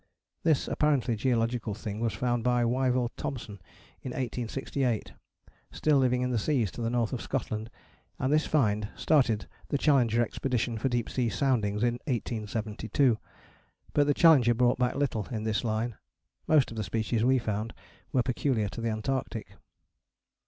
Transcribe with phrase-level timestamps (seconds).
[0.41, 3.61] This apparently geological thing was found by Wyville Thomson
[4.01, 5.13] in 1868
[5.71, 7.69] still living in the seas to the north of Scotland,
[8.17, 13.19] and this find started the Challenger Expedition for deep sea soundings in 1872.
[13.93, 15.95] But the Challenger brought back little in this line.
[16.47, 17.71] Most of the species we found
[18.11, 19.53] were peculiar to the Antarctic.